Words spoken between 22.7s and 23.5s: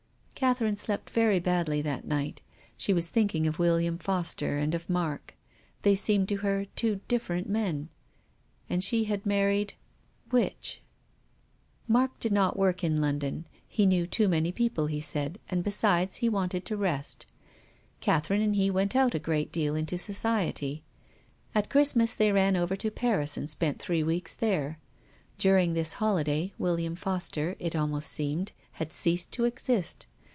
to Paris and